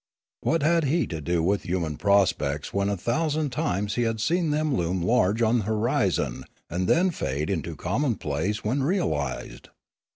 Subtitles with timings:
[0.39, 4.49] What had he to do with human prospects, when a thousand times he had seen
[4.49, 9.67] them loom large on the horizon, and then fade into commonplace when real ised